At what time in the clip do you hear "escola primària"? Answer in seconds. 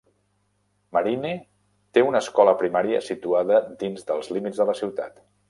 2.25-3.03